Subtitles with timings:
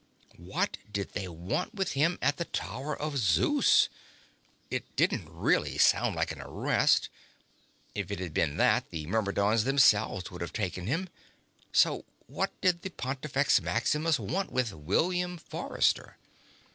[0.39, 3.87] What did they want with him at the Tower of Zeus?
[4.71, 7.09] It didn't really sound like an arrest.
[7.93, 11.07] If it had been that, the Myrmidons themselves would have taken him.
[11.71, 16.17] So what did the Pontifex Maximus want with William Forrester?